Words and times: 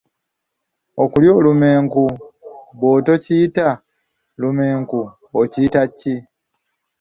Okulya 1.03 1.31
olumenku 1.39 2.03
bw'otokuyita 2.77 3.67
lumenku 4.39 4.99
okiyita 5.39 5.81
ki? 5.97 6.15